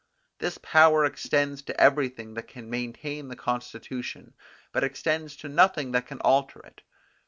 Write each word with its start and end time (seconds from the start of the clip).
This 0.39 0.57
power 0.57 1.05
extends 1.05 1.61
to 1.61 1.79
everything 1.79 2.33
that 2.33 2.47
can 2.47 2.71
maintain 2.71 3.27
the 3.27 3.35
constitution, 3.35 4.33
but 4.71 4.83
extends 4.83 5.35
to 5.35 5.47
nothing 5.47 5.91
that 5.91 6.07
can 6.07 6.19
alter 6.21 6.59
it. 6.65 6.81